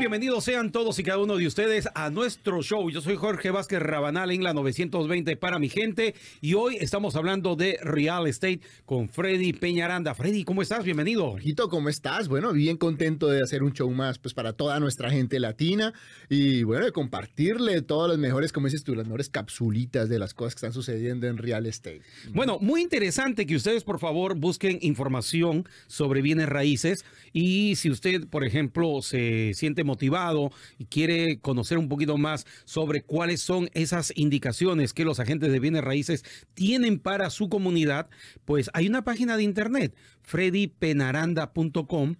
Bienvenidos 0.00 0.44
sean 0.44 0.72
todos 0.72 0.98
y 0.98 1.02
cada 1.02 1.18
uno 1.18 1.36
de 1.36 1.46
ustedes 1.46 1.86
a 1.94 2.08
nuestro 2.08 2.62
show. 2.62 2.88
Yo 2.90 3.02
soy 3.02 3.16
Jorge 3.16 3.50
Vázquez 3.50 3.80
Rabanal 3.80 4.30
en 4.30 4.42
la 4.42 4.54
920 4.54 5.36
para 5.36 5.58
mi 5.58 5.68
gente 5.68 6.14
y 6.40 6.54
hoy 6.54 6.78
estamos 6.80 7.16
hablando 7.16 7.54
de 7.54 7.78
real 7.82 8.26
estate 8.26 8.62
con 8.86 9.10
Freddy 9.10 9.52
Peñaranda. 9.52 10.14
Freddy, 10.14 10.44
¿cómo 10.44 10.62
estás? 10.62 10.84
Bienvenido. 10.84 11.32
Jorgito, 11.32 11.68
¿cómo 11.68 11.90
estás? 11.90 12.28
Bueno, 12.28 12.54
bien 12.54 12.78
contento 12.78 13.28
de 13.28 13.42
hacer 13.42 13.62
un 13.62 13.74
show 13.74 13.90
más 13.90 14.18
pues 14.18 14.32
para 14.32 14.54
toda 14.54 14.80
nuestra 14.80 15.10
gente 15.10 15.38
latina 15.38 15.92
y 16.30 16.62
bueno, 16.62 16.86
de 16.86 16.92
compartirle 16.92 17.82
todas 17.82 18.08
las 18.08 18.18
mejores, 18.18 18.52
como 18.52 18.68
dices 18.68 18.84
tú, 18.84 18.94
las 18.94 19.04
mejores 19.04 19.28
capsulitas 19.28 20.08
de 20.08 20.18
las 20.18 20.32
cosas 20.32 20.54
que 20.54 20.60
están 20.60 20.72
sucediendo 20.72 21.26
en 21.26 21.36
real 21.36 21.66
estate. 21.66 22.00
Bueno, 22.32 22.58
muy 22.58 22.80
interesante 22.80 23.44
que 23.44 23.54
ustedes 23.54 23.84
por 23.84 23.98
favor 23.98 24.34
busquen 24.34 24.78
información 24.80 25.68
sobre 25.88 26.22
bienes 26.22 26.48
raíces 26.48 27.04
y 27.34 27.76
si 27.76 27.90
usted, 27.90 28.26
por 28.28 28.44
ejemplo, 28.44 29.02
se 29.02 29.52
siente 29.52 29.84
motivado 29.90 30.52
y 30.78 30.84
quiere 30.84 31.40
conocer 31.40 31.76
un 31.78 31.88
poquito 31.88 32.16
más 32.16 32.46
sobre 32.64 33.02
cuáles 33.02 33.40
son 33.40 33.68
esas 33.74 34.12
indicaciones 34.14 34.94
que 34.94 35.04
los 35.04 35.18
agentes 35.18 35.50
de 35.50 35.58
bienes 35.58 35.82
raíces 35.82 36.24
tienen 36.54 37.00
para 37.00 37.28
su 37.30 37.48
comunidad, 37.48 38.08
pues 38.44 38.70
hay 38.72 38.86
una 38.86 39.02
página 39.02 39.36
de 39.36 39.42
internet, 39.42 39.96
freddypenaranda.com, 40.22 42.14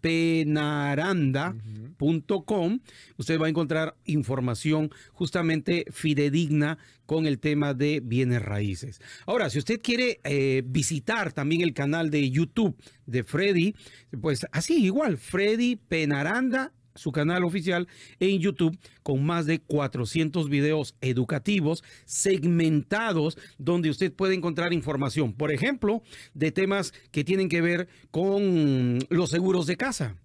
freddypenaranda.com. 0.00 2.80
Usted 3.16 3.40
va 3.40 3.46
a 3.46 3.48
encontrar 3.48 3.96
información 4.04 4.90
justamente 5.12 5.86
fidedigna 5.90 6.76
con 7.06 7.26
el 7.26 7.38
tema 7.38 7.72
de 7.74 8.00
bienes 8.04 8.42
raíces. 8.42 9.00
Ahora, 9.26 9.50
si 9.50 9.58
usted 9.58 9.80
quiere 9.80 10.20
eh, 10.24 10.62
visitar 10.64 11.32
también 11.32 11.62
el 11.62 11.74
canal 11.74 12.10
de 12.10 12.30
YouTube 12.30 12.76
de 13.06 13.24
Freddy, 13.24 13.74
pues 14.20 14.46
así 14.52 14.84
igual, 14.84 15.16
Freddy 15.16 15.76
Penaranda 15.76 16.72
su 16.98 17.12
canal 17.12 17.44
oficial 17.44 17.88
en 18.20 18.38
YouTube 18.38 18.78
con 19.02 19.24
más 19.24 19.46
de 19.46 19.60
400 19.60 20.48
videos 20.48 20.94
educativos 21.00 21.82
segmentados 22.04 23.38
donde 23.56 23.90
usted 23.90 24.12
puede 24.12 24.34
encontrar 24.34 24.72
información, 24.72 25.32
por 25.32 25.50
ejemplo, 25.52 26.02
de 26.34 26.52
temas 26.52 26.92
que 27.10 27.24
tienen 27.24 27.48
que 27.48 27.60
ver 27.60 27.88
con 28.10 28.98
los 29.08 29.30
seguros 29.30 29.66
de 29.66 29.76
casa 29.76 30.16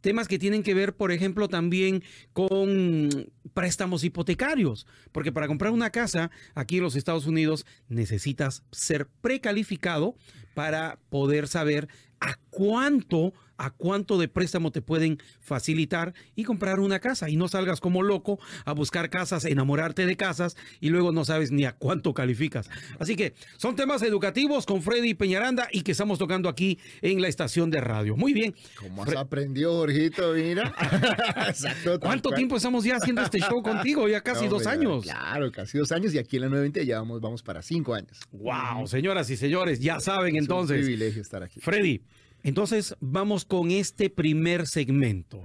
temas 0.00 0.28
que 0.28 0.38
tienen 0.38 0.62
que 0.62 0.74
ver, 0.74 0.94
por 0.94 1.12
ejemplo, 1.12 1.48
también 1.48 2.02
con 2.32 3.30
préstamos 3.54 4.04
hipotecarios, 4.04 4.86
porque 5.12 5.32
para 5.32 5.48
comprar 5.48 5.72
una 5.72 5.90
casa 5.90 6.30
aquí 6.54 6.76
en 6.76 6.84
los 6.84 6.96
Estados 6.96 7.26
Unidos 7.26 7.66
necesitas 7.88 8.62
ser 8.70 9.08
precalificado 9.20 10.14
para 10.54 10.98
poder 11.10 11.48
saber 11.48 11.88
a 12.20 12.34
cuánto 12.50 13.32
a 13.58 13.70
cuánto 13.70 14.18
de 14.18 14.28
préstamo 14.28 14.70
te 14.70 14.80
pueden 14.80 15.18
facilitar 15.40 16.14
y 16.34 16.44
comprar 16.44 16.80
una 16.80 17.00
casa 17.00 17.28
y 17.28 17.36
no 17.36 17.48
salgas 17.48 17.80
como 17.80 18.02
loco 18.02 18.38
a 18.64 18.72
buscar 18.72 19.10
casas, 19.10 19.44
enamorarte 19.44 20.06
de 20.06 20.16
casas 20.16 20.56
y 20.80 20.88
luego 20.88 21.12
no 21.12 21.24
sabes 21.24 21.50
ni 21.50 21.64
a 21.64 21.72
cuánto 21.72 22.14
calificas. 22.14 22.70
Así 22.98 23.16
que 23.16 23.34
son 23.56 23.76
temas 23.76 24.02
educativos 24.02 24.64
con 24.64 24.82
Freddy 24.82 25.14
Peñaranda 25.14 25.68
y 25.72 25.82
que 25.82 25.92
estamos 25.92 26.18
tocando 26.18 26.48
aquí 26.48 26.78
en 27.02 27.20
la 27.20 27.28
estación 27.28 27.70
de 27.70 27.80
radio. 27.80 28.16
Muy 28.16 28.32
bien. 28.32 28.54
¿Cómo 28.76 29.02
has 29.02 29.16
aprendido, 29.16 29.74
Jorgito? 29.76 30.32
Mira. 30.34 30.74
Exacto. 31.48 31.98
¿Cuánto 32.00 32.30
tiempo 32.30 32.56
estamos 32.56 32.84
ya 32.84 32.96
haciendo 32.96 33.22
este 33.22 33.40
show 33.40 33.62
contigo? 33.62 34.08
Ya 34.08 34.22
casi 34.22 34.46
dos 34.46 34.66
años. 34.66 35.04
Claro, 35.04 35.50
casi 35.50 35.78
dos 35.78 35.90
años 35.92 36.14
y 36.14 36.18
aquí 36.18 36.36
en 36.36 36.42
la 36.42 36.48
920 36.48 36.86
ya 36.86 36.98
vamos, 37.00 37.20
vamos 37.20 37.42
para 37.42 37.62
cinco 37.62 37.94
años. 37.94 38.20
Wow, 38.32 38.86
señoras 38.86 39.28
y 39.30 39.36
señores, 39.36 39.80
ya 39.80 40.00
saben 40.00 40.36
Es 40.36 40.42
entonces. 40.42 40.78
Un 40.78 40.84
privilegio 40.84 41.22
estar 41.22 41.42
aquí. 41.42 41.60
Freddy, 41.60 42.02
entonces 42.42 42.96
vamos 43.00 43.44
con 43.44 43.70
este 43.70 44.10
primer 44.10 44.66
segmento, 44.66 45.42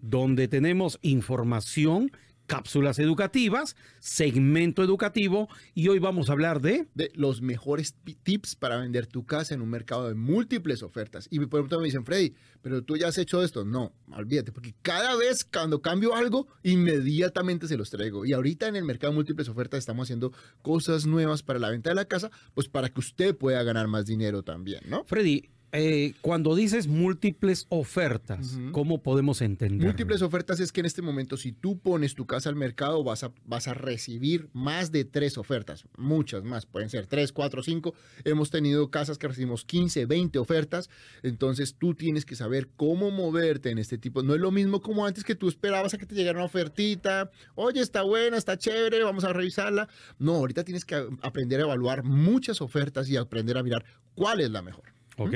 donde 0.00 0.48
tenemos 0.48 0.98
información, 1.02 2.10
cápsulas 2.46 3.00
educativas, 3.00 3.74
segmento 3.98 4.84
educativo, 4.84 5.48
y 5.74 5.88
hoy 5.88 5.98
vamos 5.98 6.30
a 6.30 6.32
hablar 6.32 6.60
de... 6.60 6.86
de 6.94 7.10
los 7.14 7.42
mejores 7.42 7.96
tips 8.22 8.54
para 8.54 8.76
vender 8.76 9.08
tu 9.08 9.26
casa 9.26 9.54
en 9.54 9.60
un 9.60 9.68
mercado 9.68 10.06
de 10.06 10.14
múltiples 10.14 10.84
ofertas. 10.84 11.26
Y 11.30 11.40
por 11.40 11.58
ejemplo 11.58 11.80
me 11.80 11.86
dicen, 11.86 12.04
Freddy, 12.04 12.34
pero 12.62 12.82
tú 12.82 12.96
ya 12.96 13.08
has 13.08 13.18
hecho 13.18 13.42
esto. 13.42 13.64
No, 13.64 13.92
olvídate, 14.12 14.52
porque 14.52 14.74
cada 14.82 15.16
vez 15.16 15.44
cuando 15.44 15.82
cambio 15.82 16.14
algo, 16.14 16.46
inmediatamente 16.62 17.66
se 17.66 17.76
los 17.76 17.90
traigo. 17.90 18.24
Y 18.24 18.32
ahorita 18.32 18.68
en 18.68 18.76
el 18.76 18.84
mercado 18.84 19.12
de 19.12 19.16
múltiples 19.16 19.48
ofertas 19.48 19.78
estamos 19.78 20.06
haciendo 20.06 20.32
cosas 20.62 21.04
nuevas 21.04 21.42
para 21.42 21.58
la 21.58 21.70
venta 21.70 21.90
de 21.90 21.96
la 21.96 22.04
casa, 22.04 22.30
pues 22.54 22.68
para 22.68 22.90
que 22.90 23.00
usted 23.00 23.36
pueda 23.36 23.62
ganar 23.64 23.88
más 23.88 24.06
dinero 24.06 24.44
también, 24.44 24.82
¿no? 24.88 25.02
Freddy, 25.04 25.50
eh, 25.72 26.14
cuando 26.20 26.54
dices 26.54 26.86
múltiples 26.86 27.66
ofertas, 27.68 28.58
¿cómo 28.72 29.02
podemos 29.02 29.42
entender? 29.42 29.86
Múltiples 29.86 30.22
ofertas 30.22 30.60
es 30.60 30.72
que 30.72 30.80
en 30.80 30.86
este 30.86 31.02
momento, 31.02 31.36
si 31.36 31.52
tú 31.52 31.78
pones 31.78 32.14
tu 32.14 32.26
casa 32.26 32.48
al 32.48 32.56
mercado, 32.56 33.02
vas 33.04 33.24
a, 33.24 33.32
vas 33.44 33.68
a 33.68 33.74
recibir 33.74 34.48
más 34.52 34.92
de 34.92 35.04
tres 35.04 35.36
ofertas, 35.38 35.84
muchas 35.96 36.44
más, 36.44 36.66
pueden 36.66 36.88
ser 36.88 37.06
tres, 37.06 37.32
cuatro, 37.32 37.62
cinco. 37.62 37.94
Hemos 38.24 38.50
tenido 38.50 38.90
casas 38.90 39.18
que 39.18 39.28
recibimos 39.28 39.64
15, 39.64 40.06
20 40.06 40.38
ofertas, 40.38 40.88
entonces 41.22 41.74
tú 41.74 41.94
tienes 41.94 42.24
que 42.24 42.36
saber 42.36 42.68
cómo 42.76 43.10
moverte 43.10 43.70
en 43.70 43.78
este 43.78 43.98
tipo. 43.98 44.22
No 44.22 44.34
es 44.34 44.40
lo 44.40 44.50
mismo 44.50 44.80
como 44.80 45.04
antes 45.04 45.24
que 45.24 45.34
tú 45.34 45.48
esperabas 45.48 45.94
a 45.94 45.98
que 45.98 46.06
te 46.06 46.14
llegara 46.14 46.38
una 46.38 46.46
ofertita, 46.46 47.30
oye, 47.54 47.80
está 47.80 48.02
buena, 48.02 48.36
está 48.36 48.56
chévere, 48.56 49.02
vamos 49.02 49.24
a 49.24 49.32
revisarla. 49.32 49.88
No, 50.18 50.36
ahorita 50.36 50.64
tienes 50.64 50.84
que 50.84 51.06
aprender 51.22 51.60
a 51.60 51.64
evaluar 51.64 52.04
muchas 52.04 52.60
ofertas 52.60 53.08
y 53.08 53.16
aprender 53.16 53.58
a 53.58 53.62
mirar 53.62 53.84
cuál 54.14 54.40
es 54.40 54.50
la 54.50 54.62
mejor. 54.62 54.95
Ok. 55.16 55.34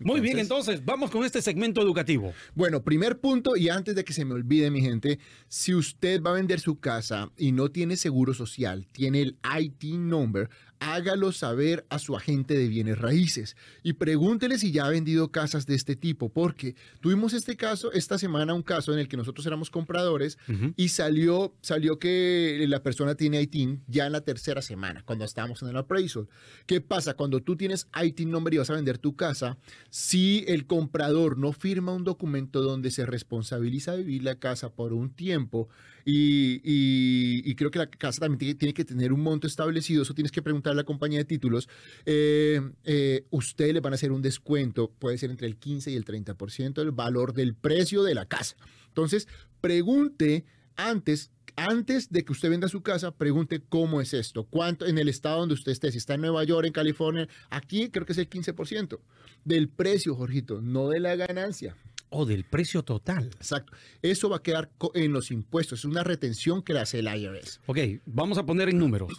Muy 0.00 0.20
bien, 0.20 0.38
entonces 0.38 0.84
vamos 0.84 1.10
con 1.10 1.24
este 1.24 1.42
segmento 1.42 1.82
educativo. 1.82 2.32
Bueno, 2.54 2.82
primer 2.84 3.18
punto, 3.18 3.56
y 3.56 3.68
antes 3.68 3.96
de 3.96 4.04
que 4.04 4.12
se 4.12 4.24
me 4.24 4.34
olvide, 4.34 4.70
mi 4.70 4.80
gente, 4.80 5.18
si 5.48 5.74
usted 5.74 6.22
va 6.22 6.30
a 6.30 6.34
vender 6.34 6.60
su 6.60 6.78
casa 6.78 7.32
y 7.36 7.50
no 7.50 7.70
tiene 7.70 7.96
seguro 7.96 8.32
social, 8.32 8.86
tiene 8.92 9.22
el 9.22 9.38
IT 9.60 9.82
number, 9.94 10.48
hágalo 10.80 11.32
saber 11.32 11.84
a 11.90 11.98
su 11.98 12.16
agente 12.16 12.54
de 12.54 12.68
bienes 12.68 12.98
raíces 12.98 13.56
y 13.82 13.94
pregúntele 13.94 14.58
si 14.58 14.70
ya 14.72 14.86
ha 14.86 14.90
vendido 14.90 15.30
casas 15.32 15.66
de 15.66 15.74
este 15.74 15.96
tipo, 15.96 16.28
porque 16.28 16.76
tuvimos 17.00 17.32
este 17.32 17.56
caso, 17.56 17.92
esta 17.92 18.18
semana, 18.18 18.54
un 18.54 18.62
caso 18.62 18.92
en 18.92 18.98
el 18.98 19.08
que 19.08 19.16
nosotros 19.16 19.44
éramos 19.46 19.70
compradores 19.70 20.38
y 20.76 20.88
salió, 20.88 21.54
salió 21.60 21.98
que 21.98 22.64
la 22.68 22.82
persona 22.82 23.14
tiene 23.14 23.40
ITIN 23.42 23.82
ya 23.86 24.06
en 24.06 24.12
la 24.12 24.20
tercera 24.20 24.62
semana, 24.62 25.02
cuando 25.04 25.24
estábamos 25.24 25.62
en 25.62 25.68
el 25.68 25.76
appraisal. 25.76 26.28
¿Qué 26.66 26.80
pasa? 26.80 27.14
Cuando 27.14 27.40
tú 27.42 27.56
tienes 27.56 27.88
ITIN 28.02 28.30
number 28.30 28.54
y 28.54 28.58
vas 28.58 28.70
a 28.70 28.74
vender 28.74 28.98
tu 28.98 29.16
casa, 29.16 29.56
si 29.90 30.44
el 30.48 30.66
comprador 30.66 31.38
no 31.38 31.52
firma 31.52 31.92
un 31.92 32.04
documento 32.04 32.62
donde 32.62 32.90
se 32.90 33.04
responsabiliza 33.06 33.92
de 33.96 34.04
vivir 34.04 34.22
la 34.22 34.36
casa 34.36 34.70
por 34.70 34.92
un 34.92 35.10
tiempo 35.10 35.68
y, 36.04 36.60
y- 36.64 37.42
y 37.50 37.54
creo 37.54 37.70
que 37.70 37.78
la 37.78 37.90
casa 37.90 38.20
también 38.20 38.56
tiene 38.56 38.72
que 38.72 38.84
tener 38.84 39.12
un 39.12 39.20
monto 39.20 39.46
establecido, 39.46 40.02
eso 40.02 40.14
tienes 40.14 40.32
que 40.32 40.40
preguntar 40.42 40.67
a 40.68 40.74
la 40.74 40.84
compañía 40.84 41.18
de 41.18 41.24
títulos, 41.24 41.68
eh, 42.06 42.60
eh, 42.84 43.26
ustedes 43.30 43.74
le 43.74 43.80
van 43.80 43.92
a 43.92 43.96
hacer 43.96 44.12
un 44.12 44.22
descuento, 44.22 44.90
puede 44.98 45.18
ser 45.18 45.30
entre 45.30 45.46
el 45.46 45.56
15 45.56 45.90
y 45.90 45.96
el 45.96 46.04
30% 46.04 46.74
del 46.74 46.92
valor 46.92 47.32
del 47.32 47.54
precio 47.54 48.02
de 48.02 48.14
la 48.14 48.26
casa. 48.26 48.56
Entonces, 48.88 49.28
pregunte 49.60 50.44
antes 50.76 51.30
antes 51.58 52.10
de 52.10 52.24
que 52.24 52.32
usted 52.32 52.50
venda 52.50 52.68
su 52.68 52.82
casa, 52.82 53.10
pregunte 53.10 53.60
cómo 53.68 54.00
es 54.00 54.14
esto, 54.14 54.44
cuánto 54.44 54.86
en 54.86 54.96
el 54.96 55.08
estado 55.08 55.40
donde 55.40 55.54
usted 55.54 55.72
esté, 55.72 55.90
si 55.90 55.98
está 55.98 56.14
en 56.14 56.20
Nueva 56.20 56.44
York, 56.44 56.66
en 56.66 56.72
California, 56.72 57.28
aquí 57.50 57.90
creo 57.90 58.06
que 58.06 58.12
es 58.12 58.18
el 58.18 58.30
15% 58.30 59.00
del 59.44 59.68
precio, 59.68 60.14
Jorgito, 60.14 60.60
no 60.60 60.88
de 60.88 61.00
la 61.00 61.16
ganancia. 61.16 61.76
O 62.10 62.24
del 62.24 62.44
precio 62.44 62.84
total. 62.84 63.26
Exacto. 63.36 63.72
Eso 64.02 64.30
va 64.30 64.36
a 64.36 64.42
quedar 64.42 64.70
en 64.94 65.12
los 65.12 65.30
impuestos, 65.30 65.80
es 65.80 65.84
una 65.84 66.04
retención 66.04 66.62
que 66.62 66.74
le 66.74 66.80
hace 66.80 67.00
el 67.00 67.06
IRS. 67.06 67.60
Ok, 67.66 67.78
vamos 68.06 68.38
a 68.38 68.46
poner 68.46 68.68
en 68.68 68.78
números. 68.78 69.12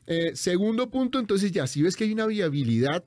Eh, 0.08 0.36
segundo 0.36 0.90
punto, 0.90 1.20
entonces 1.20 1.52
ya, 1.52 1.68
si 1.68 1.82
ves 1.82 1.96
que 1.96 2.04
hay 2.04 2.14
una 2.14 2.28
viabilidad 2.28 3.04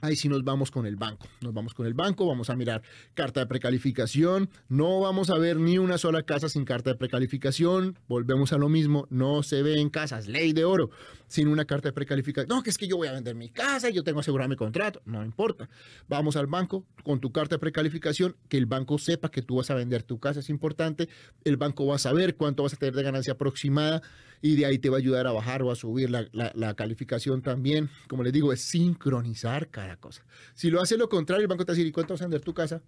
Ahí 0.00 0.14
sí 0.14 0.28
nos 0.28 0.44
vamos 0.44 0.70
con 0.70 0.86
el 0.86 0.94
banco. 0.94 1.26
Nos 1.40 1.52
vamos 1.52 1.74
con 1.74 1.84
el 1.84 1.94
banco, 1.94 2.24
vamos 2.24 2.50
a 2.50 2.56
mirar 2.56 2.82
carta 3.14 3.40
de 3.40 3.46
precalificación. 3.46 4.48
No 4.68 5.00
vamos 5.00 5.28
a 5.28 5.38
ver 5.38 5.56
ni 5.56 5.78
una 5.78 5.98
sola 5.98 6.22
casa 6.22 6.48
sin 6.48 6.64
carta 6.64 6.90
de 6.90 6.96
precalificación. 6.96 7.98
Volvemos 8.06 8.52
a 8.52 8.58
lo 8.58 8.68
mismo. 8.68 9.08
No 9.10 9.42
se 9.42 9.62
ve 9.62 9.80
en 9.80 9.90
casas, 9.90 10.28
ley 10.28 10.52
de 10.52 10.64
oro, 10.64 10.90
sin 11.26 11.48
una 11.48 11.64
carta 11.64 11.88
de 11.88 11.94
precalificación. 11.94 12.48
No, 12.48 12.62
que 12.62 12.70
es 12.70 12.78
que 12.78 12.86
yo 12.86 12.96
voy 12.96 13.08
a 13.08 13.12
vender 13.12 13.34
mi 13.34 13.48
casa, 13.48 13.90
yo 13.90 14.04
tengo 14.04 14.20
asegurado 14.20 14.48
mi 14.48 14.56
contrato. 14.56 15.02
No 15.04 15.24
importa. 15.24 15.68
Vamos 16.08 16.36
al 16.36 16.46
banco 16.46 16.86
con 17.02 17.18
tu 17.18 17.32
carta 17.32 17.56
de 17.56 17.58
precalificación, 17.58 18.36
que 18.48 18.56
el 18.56 18.66
banco 18.66 18.98
sepa 18.98 19.32
que 19.32 19.42
tú 19.42 19.56
vas 19.56 19.70
a 19.70 19.74
vender 19.74 20.04
tu 20.04 20.20
casa. 20.20 20.38
Es 20.38 20.48
importante. 20.48 21.08
El 21.42 21.56
banco 21.56 21.86
va 21.86 21.96
a 21.96 21.98
saber 21.98 22.36
cuánto 22.36 22.62
vas 22.62 22.74
a 22.74 22.76
tener 22.76 22.94
de 22.94 23.02
ganancia 23.02 23.32
aproximada 23.32 24.02
y 24.42 24.56
de 24.56 24.66
ahí 24.66 24.78
te 24.78 24.88
va 24.90 24.96
a 24.96 25.00
ayudar 25.00 25.26
a 25.26 25.32
bajar 25.32 25.62
o 25.62 25.70
a 25.70 25.76
subir 25.76 26.10
la, 26.10 26.26
la- 26.32 26.52
la 26.54 26.74
calificación 26.74 27.42
también. 27.42 27.90
Como 28.08 28.22
les 28.22 28.32
digo, 28.32 28.52
es 28.52 28.60
sincronizar 28.60 29.68
cada 29.68 29.96
cosa. 29.96 30.24
Si 30.54 30.70
lo 30.70 30.80
hace 30.80 30.96
lo 30.96 31.08
contrario, 31.08 31.42
el 31.42 31.48
banco 31.48 31.64
te 31.64 31.72
va 31.72 31.74
a 31.74 31.76
decir, 31.76 31.86
¿y 31.86 31.92
cuánto 31.92 32.14
vas 32.14 32.22
a 32.22 32.24
vender 32.24 32.40
tu 32.40 32.54
casa? 32.54 32.82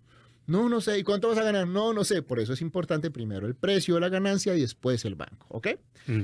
No, 0.46 0.68
no 0.68 0.80
sé. 0.80 0.98
¿Y 0.98 1.04
cuánto 1.04 1.28
vas 1.28 1.38
a 1.38 1.44
ganar? 1.44 1.68
No, 1.68 1.92
no 1.92 2.02
sé. 2.04 2.22
Por 2.22 2.40
eso 2.40 2.52
es 2.52 2.60
importante 2.60 3.10
primero 3.10 3.46
el 3.46 3.54
precio 3.54 4.00
la 4.00 4.08
ganancia 4.08 4.54
y 4.56 4.60
después 4.60 5.04
el 5.04 5.14
banco. 5.14 5.46
¿Ok? 5.50 5.68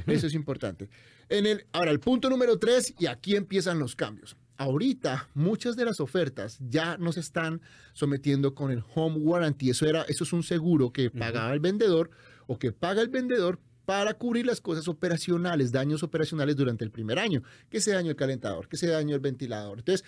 Eso 0.07 0.27
es 0.27 0.35
importante. 0.35 0.89
En 1.29 1.47
el, 1.47 1.67
ahora, 1.73 1.91
el 1.91 2.01
punto 2.01 2.29
número 2.31 2.59
tres, 2.59 2.95
y 2.99 3.07
aquí 3.07 3.37
empiezan 3.37 3.79
los 3.79 3.95
cambios. 3.95 4.37
Ahorita, 4.59 5.29
muchas 5.35 5.77
de 5.77 5.85
las 5.85 6.01
ofertas 6.01 6.59
ya 6.61 6.97
nos 6.97 7.19
están 7.19 7.61
sometiendo 7.93 8.55
con 8.55 8.71
el 8.71 8.83
home 8.95 9.19
warranty. 9.19 9.71
Eso, 9.71 9.87
era, 9.87 10.03
eso 10.05 10.25
es 10.25 10.33
un 10.33 10.43
seguro 10.43 10.93
que 10.93 11.11
pagaba 11.11 11.53
el 11.53 11.61
vendedor 11.61 12.11
o 12.47 12.59
que 12.59 12.73
paga 12.73 13.03
el 13.03 13.09
vendedor 13.09 13.61
para 13.87 14.15
cubrir 14.15 14.45
las 14.45 14.61
cosas 14.61 14.89
operacionales, 14.89 15.73
daños 15.73 16.03
operacionales 16.03 16.57
durante 16.57 16.85
el 16.85 16.91
primer 16.91 17.19
año. 17.19 17.43
Que 17.71 17.81
se 17.81 17.93
dañó 17.93 18.11
el 18.11 18.17
calentador, 18.17 18.69
que 18.69 18.77
se 18.77 18.89
dañó 18.89 19.15
el 19.15 19.21
ventilador. 19.21 19.79
Entonces, 19.79 20.05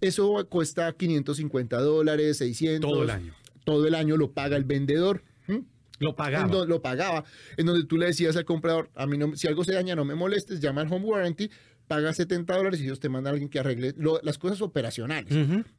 eso 0.00 0.46
cuesta 0.48 0.92
550 0.92 1.80
dólares, 1.80 2.38
600. 2.38 2.88
Todo 2.88 3.02
el 3.02 3.10
año. 3.10 3.34
Todo 3.64 3.86
el 3.86 3.94
año 3.94 4.16
lo 4.16 4.32
paga 4.32 4.56
el 4.56 4.64
vendedor. 4.64 5.24
¿Mm? 5.48 5.60
Lo 5.98 6.14
pagaba. 6.14 6.48
donde 6.48 6.68
lo 6.68 6.82
pagaba, 6.82 7.24
en 7.56 7.66
donde 7.66 7.84
tú 7.86 7.96
le 7.96 8.06
decías 8.06 8.36
al 8.36 8.44
comprador, 8.44 8.90
a 8.94 9.06
mí 9.06 9.16
no, 9.16 9.36
si 9.36 9.46
algo 9.46 9.62
se 9.64 9.72
daña, 9.72 9.94
no 9.94 10.04
me 10.04 10.16
molestes, 10.16 10.58
llama 10.58 10.80
al 10.80 10.92
home 10.92 11.06
warranty, 11.06 11.48
paga 11.94 12.14
70 12.14 12.56
dólares 12.56 12.80
y 12.80 12.84
ellos 12.84 13.00
te 13.00 13.10
mandan 13.10 13.32
a 13.32 13.34
alguien 13.34 13.50
que 13.50 13.58
arregle 13.58 13.92
lo- 13.98 14.18
las 14.22 14.38
cosas 14.38 14.62
operacionales. 14.62 15.30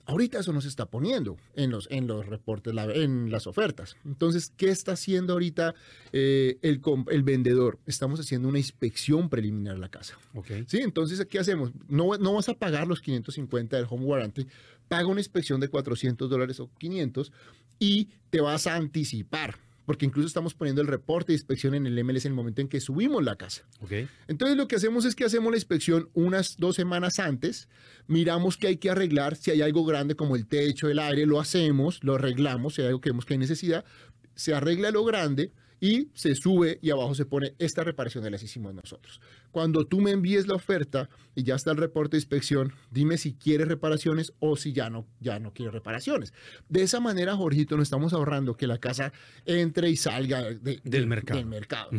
Ahorita 0.05 0.37
eso 0.39 0.53
no 0.53 0.61
se 0.61 0.67
está 0.67 0.85
poniendo 0.85 1.37
en 1.55 1.71
los, 1.71 1.87
en 1.89 2.05
los 2.05 2.27
reportes, 2.27 2.71
la- 2.71 2.83
en 2.93 3.31
las 3.31 3.47
ofertas. 3.47 3.95
Entonces, 4.05 4.53
¿qué 4.55 4.69
está 4.69 4.91
haciendo 4.91 5.33
ahorita 5.33 5.73
eh, 6.11 6.59
el, 6.61 7.23
vendedor? 7.23 7.79
Estamos 7.87 8.19
haciendo 8.19 8.47
una 8.47 8.59
inspección 8.59 9.27
preliminar 9.27 9.75
a 9.75 9.79
la 9.79 9.89
casa. 9.89 10.15
Sí, 10.67 10.77
entonces, 10.81 11.25
¿qué 11.27 11.39
hacemos? 11.39 11.71
No, 11.87 12.15
no 12.19 12.33
vas 12.35 12.47
a 12.47 12.53
pagar 12.53 12.85
los 12.85 13.01
550 13.01 13.75
del 13.77 13.87
home 13.89 14.05
warranty, 14.05 14.45
paga 14.87 15.07
una 15.07 15.19
inspección 15.19 15.59
de 15.59 15.67
400 15.67 16.29
dólares 16.29 16.59
o 16.59 16.69
500 16.77 17.31
y 17.79 18.09
te 18.29 18.39
vas 18.39 18.67
a 18.67 18.75
anticipar, 18.75 19.55
porque 19.85 20.05
incluso 20.05 20.27
estamos 20.27 20.53
poniendo 20.53 20.81
el 20.81 20.87
reporte 20.87 21.31
de 21.31 21.37
inspección 21.37 21.75
en 21.75 21.85
el 21.85 22.03
MLS 22.03 22.25
en 22.25 22.31
el 22.31 22.35
momento 22.35 22.61
en 22.61 22.67
que 22.67 22.79
subimos 22.79 23.23
la 23.23 23.35
casa. 23.35 23.63
Ok. 23.81 23.91
Entonces 24.27 24.57
lo 24.57 24.67
que 24.67 24.75
hacemos 24.75 25.05
es 25.05 25.15
que 25.15 25.25
hacemos 25.25 25.51
la 25.51 25.57
inspección 25.57 26.09
unas 26.13 26.57
dos 26.57 26.75
semanas 26.75 27.19
antes, 27.19 27.67
miramos 28.07 28.57
qué 28.57 28.67
hay 28.67 28.77
que 28.77 28.89
arreglar, 28.89 29.35
si 29.35 29.51
hay 29.51 29.61
algo 29.61 29.85
grande 29.85 30.15
como 30.15 30.35
el 30.35 30.47
techo, 30.47 30.89
el 30.89 30.99
aire, 30.99 31.25
lo 31.25 31.39
hacemos, 31.39 32.03
lo 32.03 32.15
arreglamos, 32.15 32.75
si 32.75 32.81
hay 32.81 32.87
algo 32.87 33.01
que 33.01 33.09
vemos 33.09 33.25
que 33.25 33.33
hay 33.33 33.39
necesidad, 33.39 33.85
se 34.35 34.53
arregla 34.53 34.91
lo 34.91 35.03
grande 35.03 35.51
y 35.85 36.07
se 36.13 36.33
sube 36.33 36.79
y 36.81 36.91
abajo 36.91 37.13
se 37.13 37.25
pone 37.25 37.55
esta 37.59 37.83
reparación 37.83 38.23
de 38.23 38.31
las 38.31 38.41
hicimos 38.41 38.73
nosotros. 38.73 39.19
Cuando 39.51 39.85
tú 39.85 39.99
me 39.99 40.11
envíes 40.11 40.47
la 40.47 40.55
oferta 40.55 41.09
y 41.35 41.43
ya 41.43 41.55
está 41.55 41.71
el 41.71 41.77
reporte 41.77 42.15
de 42.15 42.21
inspección, 42.21 42.71
dime 42.89 43.17
si 43.17 43.33
quieres 43.33 43.67
reparaciones 43.67 44.31
o 44.39 44.55
si 44.55 44.71
ya 44.71 44.89
no, 44.89 45.05
ya 45.19 45.39
no 45.39 45.51
quieres 45.53 45.73
reparaciones. 45.73 46.31
De 46.69 46.83
esa 46.83 47.01
manera, 47.01 47.35
Jorgito, 47.35 47.75
nos 47.75 47.83
estamos 47.83 48.13
ahorrando 48.13 48.55
que 48.55 48.65
la 48.65 48.77
casa 48.77 49.11
entre 49.45 49.89
y 49.89 49.97
salga 49.97 50.41
de- 50.53 50.79
Del 50.85 51.05
mercado. 51.05 51.37
Del 51.39 51.47
mercado. 51.49 51.89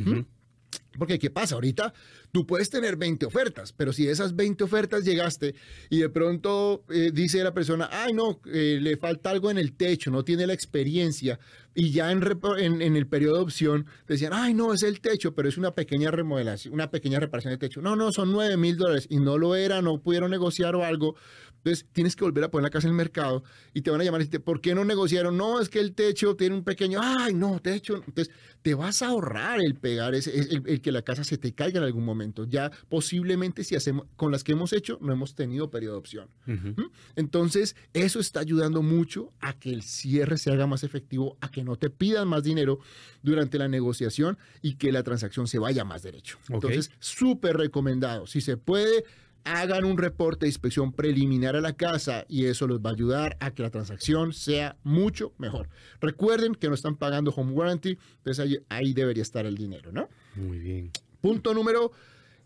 Porque, 0.99 1.19
¿qué 1.19 1.31
pasa? 1.31 1.55
Ahorita 1.55 1.93
tú 2.33 2.47
puedes 2.47 2.71
tener 2.71 2.97
20 2.97 3.27
ofertas, 3.27 3.73
pero 3.73 3.93
si 3.93 4.09
esas 4.09 4.35
20 4.35 4.65
ofertas 4.65 5.05
llegaste 5.05 5.55
y 5.91 5.99
de 6.01 6.09
pronto 6.09 6.85
eh, 6.91 7.11
dice 7.13 7.43
la 7.43 7.53
persona, 7.53 7.89
ay, 7.91 8.13
no, 8.13 8.41
eh, 8.47 8.79
le 8.81 8.97
falta 8.97 9.31
algo 9.31 9.51
en 9.51 9.59
el 9.59 9.73
techo, 9.73 10.11
no 10.11 10.25
tiene 10.25 10.47
la 10.47 10.53
experiencia 10.53 11.39
y 11.75 11.91
ya 11.91 12.13
en, 12.13 12.23
en, 12.59 12.83
en, 12.83 12.97
el 12.97 13.07
periodo 13.07 13.37
de 13.37 13.43
opción 13.43 13.87
decían, 14.07 14.33
ay, 14.33 14.55
no, 14.55 14.73
es 14.73 14.83
el 14.83 15.01
techo, 15.01 15.35
pero 15.35 15.49
es 15.49 15.59
una 15.59 15.75
pequeña 15.75 16.11
remodelación, 16.11 16.73
una 16.73 16.91
pequeña 16.91 17.19
reparación 17.19 17.53
de 17.53 17.59
techo. 17.59 17.83
No, 17.83 17.97
no, 17.97 18.13
son 18.13 18.33
9 18.33 18.57
mil 18.57 18.77
dólares 18.77 19.07
y 19.11 19.19
no 19.19 19.39
lo 19.39 19.57
era, 19.57 19.83
no 19.83 20.01
pudieron 20.01 20.31
negociar 20.31 20.77
o 20.77 20.85
algo. 20.85 21.17
Entonces 21.65 21.87
tienes 21.93 22.15
que 22.15 22.25
volver 22.25 22.45
a 22.45 22.51
poner 22.51 22.65
la 22.65 22.71
casa 22.71 22.87
en 22.87 22.91
el 22.91 22.97
mercado 22.97 23.43
y 23.73 23.81
te 23.81 23.91
van 23.91 23.99
a 24.03 24.05
llamar 24.05 24.21
y 24.21 24.25
decirte, 24.25 24.41
¿por 24.41 24.61
qué 24.61 24.75
no 24.75 24.85
negociaron? 24.85 25.35
No, 25.35 25.61
es 25.61 25.71
que 25.71 25.81
el 25.81 25.95
techo 25.95 26.37
tiene 26.37 26.55
un 26.55 26.63
pequeño, 26.63 27.01
ay, 27.03 27.33
no, 27.33 27.59
techo. 27.59 28.03
Entonces 28.07 28.31
te 28.61 28.75
vas 28.75 29.01
a 29.01 29.09
ahorrar 29.09 29.61
el 29.61 29.75
pegar, 29.75 30.15
ese, 30.15 30.39
el, 30.39 30.83
que 30.83 30.93
la 30.93 31.01
casa 31.01 31.25
se 31.25 31.39
te 31.39 31.55
caiga 31.55 31.79
en 31.79 31.85
algún 31.85 32.05
momento. 32.05 32.45
Ya 32.45 32.71
posiblemente 32.91 33.65
si 33.65 33.77
hacemos, 33.77 34.07
con 34.17 34.31
las 34.31 34.45
que 34.45 34.53
hemos 34.53 34.75
hecho, 34.75 34.99
no 35.01 35.11
hemos 35.15 35.35
tenido 35.35 35.71
periodo 35.71 35.95
de 35.95 35.99
opción. 36.01 36.29
¿Mm? 36.45 36.83
Entonces 37.17 37.77
eso 37.95 38.21
está 38.21 38.41
ayudando 38.41 38.83
mucho 38.83 39.33
a 39.41 39.55
que 39.55 39.71
el 39.71 39.83
cierre 39.83 40.37
se 40.37 40.51
haga 40.51 40.67
más 40.67 40.85
efectivo, 40.85 41.39
a 41.41 41.51
que 41.51 41.65
no 41.65 41.77
te 41.77 41.89
pidan 41.89 42.29
más 42.29 42.43
dinero 42.43 42.79
durante 43.23 43.57
la 43.57 43.69
negociación 43.69 44.37
y 44.61 44.75
que 44.75 44.93
la 44.93 45.03
transacción 45.03 45.49
se 45.49 45.59
vaya 45.59 45.83
más 45.85 46.03
derecho. 46.03 46.39
Entonces, 46.51 46.91
súper 46.99 47.57
recomendado. 47.57 48.27
Si 48.27 48.43
se 48.43 48.59
puede 48.59 49.05
hagan 49.45 49.85
un 49.85 49.99
reporte 49.99 50.47
de 50.47 50.51
inspección 50.51 50.93
preliminar 50.93 51.55
a 51.57 51.61
la 51.61 51.75
casa 51.75 52.25
y 52.29 52.47
eso 52.47 52.67
les 52.67 52.79
va 52.79 52.91
a 52.91 52.93
ayudar 52.95 53.37
a 53.41 53.53
que 53.53 53.63
la 53.63 53.71
transacción 53.71 54.33
sea 54.33 54.77
mucho 54.83 55.33
mejor. 55.39 55.69
Recuerden 56.01 56.55
que 56.55 56.69
no 56.69 56.75
están 56.75 56.97
pagando 56.97 57.31
home 57.31 57.53
warranty, 57.53 57.99
entonces 58.19 58.61
ahí, 58.69 58.93
debería 58.95 59.23
estar 59.23 59.47
el 59.47 59.57
dinero, 59.57 59.93
¿no? 59.93 60.09
Muy 60.35 60.59
bien. 60.59 60.91
Punto 61.21 61.55
número... 61.55 61.93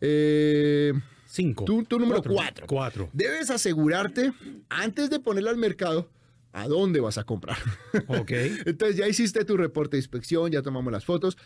Eh, 0.01 0.93
Cinco. 1.31 1.67
Punto 1.67 1.99
número 1.99 2.23
cuatro. 2.23 2.67
Cuatro. 2.67 3.11
Debes 3.13 3.51
asegurarte, 3.51 4.33
antes 4.71 5.11
de 5.11 5.21
ponerla 5.21 5.51
al 5.51 5.59
mercado, 5.59 6.09
a 6.53 6.67
dónde 6.67 7.01
vas 7.01 7.19
a 7.19 7.25
comprar. 7.25 7.59
Ok. 8.07 8.31
Entonces 8.67 8.97
ya 8.97 9.07
hiciste 9.07 9.45
tu 9.45 9.57
reporte 9.57 9.97
de 9.97 10.01
inspección, 10.01 10.51
ya 10.51 10.63
tomamos 10.63 10.91
las 10.91 11.05
fotos 11.05 11.37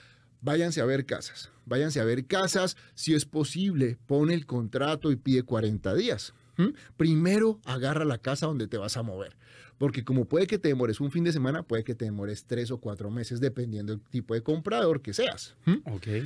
váyanse 0.42 0.80
a 0.80 0.84
ver 0.84 1.06
casas, 1.06 1.50
váyanse 1.64 2.00
a 2.00 2.04
ver 2.04 2.26
casas, 2.26 2.76
si 2.94 3.14
es 3.14 3.24
posible, 3.24 3.96
pone 4.06 4.34
el 4.34 4.44
contrato 4.44 5.10
y 5.10 5.16
pide 5.16 5.42
40 5.42 5.94
días. 5.94 6.34
Primero 6.96 7.60
agarra 7.64 8.04
la 8.04 8.18
casa 8.18 8.46
donde 8.46 8.68
te 8.68 8.76
vas 8.76 8.96
a 8.96 9.02
mover, 9.02 9.36
porque 9.78 10.04
como 10.04 10.26
puede 10.26 10.46
que 10.46 10.58
te 10.58 10.68
demores 10.68 11.00
un 11.00 11.10
fin 11.10 11.24
de 11.24 11.32
semana, 11.32 11.64
puede 11.64 11.82
que 11.82 11.94
te 11.94 12.04
demores 12.04 12.44
tres 12.44 12.70
o 12.70 12.78
cuatro 12.78 13.10
meses, 13.10 13.40
dependiendo 13.40 13.96
del 13.96 14.02
tipo 14.02 14.34
de 14.34 14.42
comprador 14.42 15.00
que 15.00 15.12
seas. 15.12 15.56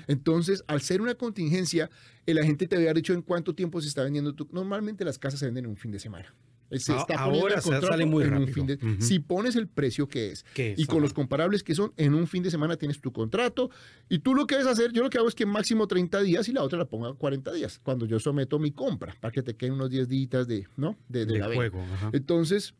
Entonces, 0.08 0.62
al 0.66 0.82
ser 0.82 1.00
una 1.00 1.14
contingencia, 1.14 1.88
el 2.26 2.38
agente 2.38 2.66
te 2.66 2.76
había 2.76 2.92
dicho 2.92 3.14
en 3.14 3.22
cuánto 3.22 3.54
tiempo 3.54 3.80
se 3.80 3.88
está 3.88 4.02
vendiendo. 4.02 4.34
Tu... 4.34 4.46
Normalmente 4.50 5.04
las 5.04 5.18
casas 5.18 5.40
se 5.40 5.46
venden 5.46 5.64
en 5.64 5.70
un 5.70 5.76
fin 5.76 5.92
de 5.92 6.00
semana. 6.00 6.34
Se 6.70 6.96
está 6.96 7.14
Ahora 7.18 7.60
sale 7.60 8.06
muy 8.06 8.24
rápido. 8.24 8.76
Si 8.98 9.18
pones 9.18 9.56
el 9.56 9.68
precio 9.68 10.08
que 10.08 10.32
es 10.32 10.44
y 10.56 10.86
con 10.86 11.02
los 11.02 11.12
comparables 11.12 11.62
que 11.62 11.74
son, 11.74 11.92
en 11.96 12.14
un 12.14 12.26
fin 12.26 12.42
de 12.42 12.50
semana 12.50 12.76
tienes 12.76 13.00
tu 13.00 13.12
contrato 13.12 13.70
y 14.08 14.18
tú 14.18 14.34
lo 14.34 14.46
que 14.46 14.56
debes 14.56 14.70
hacer, 14.70 14.92
yo 14.92 15.02
lo 15.02 15.10
que 15.10 15.18
hago 15.18 15.28
es 15.28 15.34
que 15.34 15.46
máximo 15.46 15.86
30 15.86 16.20
días 16.22 16.48
y 16.48 16.52
la 16.52 16.62
otra 16.62 16.78
la 16.78 16.84
pongo 16.86 17.06
a 17.06 17.16
40 17.16 17.52
días, 17.52 17.80
cuando 17.82 18.06
yo 18.06 18.18
someto 18.18 18.58
mi 18.58 18.72
compra, 18.72 19.16
para 19.20 19.32
que 19.32 19.42
te 19.42 19.54
queden 19.54 19.74
unos 19.74 19.90
10 19.90 20.08
días 20.08 20.46
de, 20.46 20.66
¿no? 20.76 20.96
de, 21.08 21.26
de, 21.26 21.40
juego. 21.40 21.84
Entonces, 22.12 22.74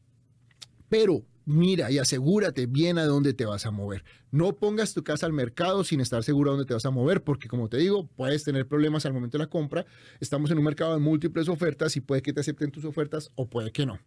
pero 0.88 1.24
mira 1.46 1.90
y 1.90 1.98
asegúrate 1.98 2.66
bien 2.66 2.98
a 2.98 3.06
dónde 3.06 3.32
te 3.32 3.46
vas 3.46 3.64
a 3.64 3.70
mover. 3.70 4.04
No 4.30 4.56
pongas 4.56 4.92
tu 4.92 5.02
casa 5.02 5.24
al 5.24 5.32
mercado 5.32 5.84
sin 5.84 6.00
estar 6.00 6.22
seguro 6.22 6.50
a 6.50 6.52
dónde 6.54 6.66
te 6.66 6.74
vas 6.74 6.84
a 6.84 6.90
mover, 6.90 7.22
porque 7.22 7.48
como 7.48 7.68
te 7.68 7.78
digo, 7.78 8.06
puedes 8.16 8.44
tener 8.44 8.66
problemas 8.66 9.06
al 9.06 9.14
momento 9.14 9.38
de 9.38 9.44
la 9.44 9.50
compra. 9.50 9.86
Estamos 10.20 10.50
en 10.50 10.58
un 10.58 10.64
mercado 10.64 10.92
de 10.92 11.00
múltiples 11.00 11.48
ofertas 11.48 11.96
y 11.96 12.00
puede 12.00 12.20
que 12.20 12.34
te 12.34 12.40
acepten 12.40 12.70
tus 12.70 12.84
ofertas 12.84 13.30
o 13.36 13.48
puede 13.48 13.72
que 13.72 13.86
no. 13.86 13.98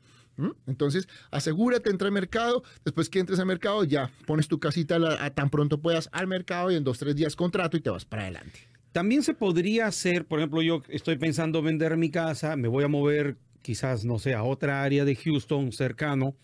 Entonces, 0.67 1.07
asegúrate, 1.31 1.89
entra 1.89 2.07
al 2.07 2.13
mercado. 2.13 2.63
Después 2.85 3.09
que 3.09 3.19
entres 3.19 3.39
al 3.39 3.45
mercado, 3.45 3.83
ya 3.83 4.11
pones 4.25 4.47
tu 4.47 4.59
casita 4.59 4.97
a 5.19 5.29
tan 5.31 5.49
pronto 5.49 5.81
puedas 5.81 6.09
al 6.11 6.27
mercado 6.27 6.71
y 6.71 6.75
en 6.75 6.83
dos, 6.83 6.99
tres 6.99 7.15
días 7.15 7.35
contrato 7.35 7.75
y 7.75 7.81
te 7.81 7.89
vas 7.89 8.05
para 8.05 8.23
adelante. 8.23 8.59
También 8.91 9.21
se 9.21 9.33
podría 9.33 9.85
hacer, 9.85 10.25
por 10.25 10.39
ejemplo, 10.39 10.61
yo 10.61 10.81
estoy 10.89 11.17
pensando 11.17 11.61
vender 11.61 11.95
mi 11.95 12.09
casa, 12.09 12.55
me 12.55 12.67
voy 12.67 12.83
a 12.83 12.87
mover 12.87 13.37
quizás, 13.61 14.05
no 14.05 14.19
sé, 14.19 14.33
a 14.33 14.43
otra 14.43 14.83
área 14.83 15.05
de 15.05 15.15
Houston 15.15 15.71
cercano, 15.71 16.35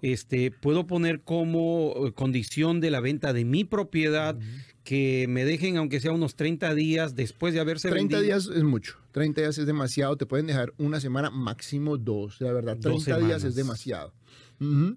este, 0.00 0.50
puedo 0.50 0.86
poner 0.86 1.20
como 1.20 1.94
eh, 2.06 2.12
condición 2.12 2.80
de 2.80 2.90
la 2.90 3.00
venta 3.00 3.32
de 3.32 3.44
mi 3.44 3.64
propiedad 3.64 4.36
que 4.84 5.26
me 5.28 5.44
dejen, 5.44 5.76
aunque 5.76 6.00
sea 6.00 6.12
unos 6.12 6.34
30 6.34 6.74
días 6.74 7.14
después 7.14 7.54
de 7.54 7.60
haberse 7.60 7.88
30 7.88 8.20
días 8.20 8.50
es 8.52 8.64
mucho, 8.64 8.96
30 9.12 9.40
días 9.42 9.58
es 9.58 9.66
demasiado, 9.66 10.16
te 10.16 10.26
pueden 10.26 10.46
dejar 10.46 10.74
una 10.76 11.00
semana, 11.00 11.30
máximo 11.30 11.96
dos, 11.96 12.40
la 12.40 12.52
verdad, 12.52 12.78
30 12.78 13.18
días 13.18 13.44
es 13.44 13.54
demasiado. 13.54 14.12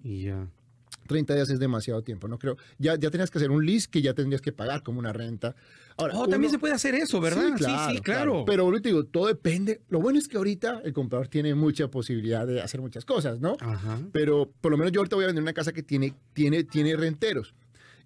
Y 0.04 0.22
ya. 0.22 0.48
30 1.06 1.34
días 1.34 1.50
es 1.50 1.58
demasiado 1.58 2.02
tiempo, 2.02 2.28
no 2.28 2.38
creo. 2.38 2.56
Ya, 2.78 2.96
ya 2.96 3.10
tenías 3.10 3.30
que 3.30 3.38
hacer 3.38 3.50
un 3.50 3.64
list 3.64 3.90
que 3.90 4.02
ya 4.02 4.14
tendrías 4.14 4.40
que 4.40 4.52
pagar 4.52 4.82
como 4.82 4.98
una 4.98 5.12
renta. 5.12 5.54
Ahora, 5.96 6.14
oh, 6.16 6.28
también 6.28 6.50
se 6.50 6.58
puede 6.58 6.74
hacer 6.74 6.94
eso, 6.94 7.20
¿verdad? 7.20 7.52
Sí, 7.56 7.64
claro. 7.64 8.00
claro. 8.02 8.44
Pero 8.46 8.64
ahorita 8.64 8.88
digo, 8.88 9.04
todo 9.04 9.26
depende. 9.26 9.80
Lo 9.88 10.00
bueno 10.00 10.18
es 10.18 10.28
que 10.28 10.36
ahorita 10.36 10.82
el 10.84 10.92
comprador 10.92 11.28
tiene 11.28 11.54
mucha 11.54 11.88
posibilidad 11.88 12.46
de 12.46 12.60
hacer 12.60 12.80
muchas 12.80 13.04
cosas, 13.04 13.40
¿no? 13.40 13.56
Ajá. 13.60 14.00
Pero 14.12 14.52
por 14.60 14.72
lo 14.72 14.78
menos 14.78 14.92
yo 14.92 15.00
ahorita 15.00 15.16
voy 15.16 15.24
a 15.24 15.28
vender 15.28 15.42
una 15.42 15.54
casa 15.54 15.72
que 15.72 15.82
tiene, 15.82 16.14
tiene, 16.34 16.64
tiene 16.64 16.96
renteros 16.96 17.54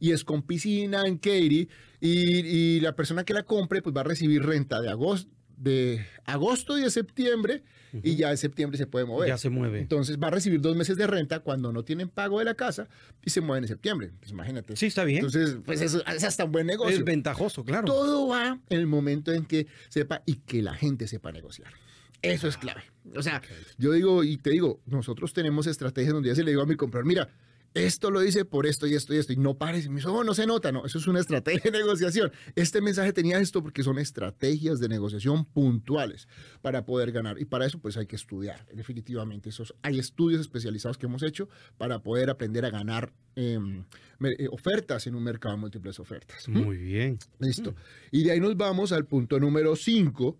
y 0.01 0.13
es 0.13 0.25
con 0.25 0.43
piscina 0.43 1.07
en 1.07 1.19
Katy 1.19 1.69
y, 2.01 2.09
y, 2.11 2.81
la 2.81 2.97
persona 2.97 3.25
que 3.25 3.35
la 3.35 3.43
compre 3.43 3.83
pues 3.83 3.95
va 3.95 4.01
a 4.01 4.05
recibir 4.05 4.43
renta 4.43 4.81
de 4.81 4.89
agosto, 4.89 5.31
de 5.61 6.07
agosto 6.25 6.79
y 6.79 6.83
de 6.83 6.91
septiembre 6.91 7.63
y 8.03 8.17
ya 8.17 8.31
en 8.31 8.39
septiembre 8.39 8.79
se 8.79 8.87
puede 8.87 9.05
mover. 9.05 9.29
Ya 9.29 9.37
se 9.37 9.51
mueve. 9.51 9.81
Entonces 9.81 10.19
va 10.19 10.29
a 10.29 10.31
recibir 10.31 10.61
dos 10.61 10.77
meses 10.77 10.97
de 10.97 11.07
renta 11.07 11.41
cuando 11.41 11.73
no 11.73 11.85
tienen 11.85 12.09
pago 12.09 12.39
de 12.39 12.45
la 12.45 12.55
casa 12.55 12.89
y 13.25 13.31
se 13.31 13.41
mueven 13.41 13.65
en 13.65 13.69
septiembre. 13.69 14.13
Pues 14.19 14.31
imagínate. 14.33 14.77
Sí, 14.77 14.87
está 14.87 15.05
bien. 15.05 15.25
Entonces, 15.25 15.59
pues 15.65 15.81
eso 15.81 16.03
es 16.07 16.25
hasta 16.25 16.45
un 16.45 16.53
buen 16.53 16.67
negocio. 16.67 16.97
Es 16.97 17.05
ventajoso, 17.05 17.65
claro. 17.65 17.85
Todo 17.85 18.29
va 18.29 18.59
en 18.69 18.79
el 18.79 18.87
momento 18.87 19.33
en 19.33 19.45
que 19.45 19.67
sepa 19.89 20.23
y 20.25 20.37
que 20.37 20.63
la 20.63 20.75
gente 20.75 21.07
sepa 21.07 21.31
negociar. 21.33 21.73
Eso 22.23 22.49
es 22.49 22.57
clave. 22.57 22.83
O 23.17 23.23
sea, 23.23 23.43
yo 23.79 23.93
digo 23.93 24.25
y 24.25 24.37
te 24.37 24.51
digo, 24.51 24.81
nosotros 24.87 25.33
tenemos 25.33 25.67
estrategias 25.67 26.13
donde 26.13 26.29
ya 26.29 26.35
se 26.35 26.45
le 26.45 26.51
digo 26.51 26.63
a 26.63 26.67
mi 26.67 26.77
comprador, 26.77 27.07
mira, 27.07 27.31
esto 27.75 28.11
lo 28.11 28.21
dice 28.21 28.45
por 28.45 28.67
esto 28.67 28.87
y 28.87 28.95
esto 28.95 29.15
y 29.15 29.19
esto, 29.19 29.33
y 29.33 29.37
no 29.37 29.57
pares, 29.57 29.89
me 29.89 30.05
oh, 30.05 30.25
no 30.25 30.35
se 30.35 30.47
nota, 30.47 30.73
no, 30.73 30.85
eso 30.85 30.99
es 30.99 31.07
una 31.07 31.21
estrategia 31.21 31.71
de 31.71 31.79
negociación. 31.79 32.33
Este 32.57 32.81
mensaje 32.81 33.13
tenía 33.13 33.39
esto 33.39 33.63
porque 33.63 33.83
son 33.83 33.99
estrategias 33.99 34.81
de 34.81 34.89
negociación 34.89 35.45
puntuales 35.45 36.27
para 36.63 36.85
poder 36.85 37.13
ganar, 37.13 37.41
y 37.41 37.45
para 37.45 37.67
eso 37.67 37.79
pues 37.79 37.97
hay 37.97 38.07
que 38.07 38.17
estudiar, 38.17 38.67
definitivamente. 38.75 39.51
Esos, 39.51 39.75
hay 39.83 39.99
estudios 39.99 40.41
especializados 40.41 40.99
que 40.99 41.07
hemos 41.07 41.23
hecho 41.23 41.49
para 41.79 42.03
poder 42.03 42.31
aprender 42.31 42.65
a 42.65 42.71
ganar 42.71 43.13
em, 43.37 43.85
eh, 44.21 44.49
ofertas 44.51 45.07
en 45.07 45.15
un 45.15 45.23
mercado 45.23 45.55
de 45.55 45.61
múltiples 45.61 46.01
ofertas. 46.01 46.49
Muy 46.49 46.77
bien. 46.77 47.19
Listo. 47.39 47.75
Y 48.11 48.25
de 48.25 48.33
ahí 48.33 48.41
nos 48.41 48.57
vamos 48.57 48.91
al 48.93 49.07
punto 49.07 49.39
número 49.39 49.77
5, 49.77 50.39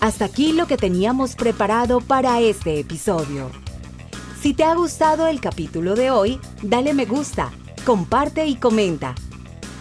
Hasta 0.00 0.24
aquí 0.26 0.52
lo 0.52 0.66
que 0.66 0.76
teníamos 0.76 1.34
preparado 1.34 2.00
para 2.00 2.40
este 2.40 2.80
episodio. 2.80 3.50
Si 4.40 4.54
te 4.54 4.64
ha 4.64 4.74
gustado 4.74 5.26
el 5.28 5.40
capítulo 5.40 5.94
de 5.94 6.10
hoy, 6.10 6.40
dale 6.62 6.94
me 6.94 7.04
gusta, 7.04 7.52
comparte 7.80 8.46
y 8.46 8.56
comenta. 8.56 9.14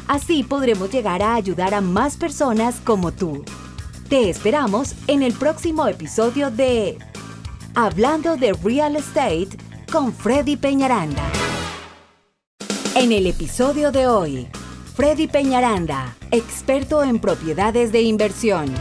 Así 0.07 0.43
podremos 0.43 0.91
llegar 0.91 1.21
a 1.21 1.35
ayudar 1.35 1.73
a 1.73 1.81
más 1.81 2.17
personas 2.17 2.81
como 2.83 3.11
tú. 3.11 3.43
Te 4.09 4.29
esperamos 4.29 4.95
en 5.07 5.21
el 5.21 5.33
próximo 5.33 5.87
episodio 5.87 6.49
de 6.49 6.97
Hablando 7.75 8.35
de 8.35 8.53
Real 8.53 8.95
Estate 8.95 9.49
con 9.91 10.11
Freddy 10.11 10.57
Peñaranda. 10.57 11.21
En 12.95 13.11
el 13.11 13.27
episodio 13.27 13.91
de 13.91 14.07
hoy, 14.07 14.47
Freddy 14.95 15.27
Peñaranda, 15.27 16.15
experto 16.31 17.03
en 17.03 17.19
propiedades 17.19 17.91
de 17.91 18.01
inversión. 18.01 18.73